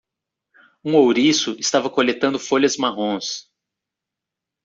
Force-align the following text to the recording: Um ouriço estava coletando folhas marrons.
Um 0.83 0.95
ouriço 0.95 1.51
estava 1.59 1.87
coletando 1.87 2.39
folhas 2.39 2.75
marrons. 2.75 3.51